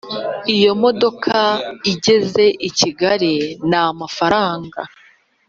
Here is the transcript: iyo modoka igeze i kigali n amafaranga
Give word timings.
iyo 0.55 0.71
modoka 0.83 1.37
igeze 1.91 2.43
i 2.67 2.71
kigali 2.77 3.33
n 3.69 3.71
amafaranga 3.85 4.79